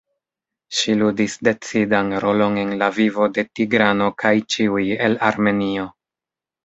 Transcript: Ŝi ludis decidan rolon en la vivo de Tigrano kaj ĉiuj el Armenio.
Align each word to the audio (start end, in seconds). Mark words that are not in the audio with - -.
Ŝi 0.77 0.93
ludis 1.01 1.35
decidan 1.47 2.09
rolon 2.25 2.57
en 2.63 2.73
la 2.79 2.87
vivo 2.95 3.27
de 3.35 3.45
Tigrano 3.59 4.09
kaj 4.25 4.35
ĉiuj 4.57 4.85
el 5.09 5.19
Armenio. 5.33 5.87